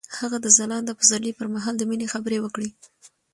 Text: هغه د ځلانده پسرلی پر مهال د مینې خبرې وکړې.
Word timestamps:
هغه 0.19 0.37
د 0.41 0.47
ځلانده 0.57 0.93
پسرلی 0.99 1.31
پر 1.37 1.47
مهال 1.53 1.75
د 1.77 1.83
مینې 1.89 2.07
خبرې 2.13 2.37
وکړې. 2.41 2.69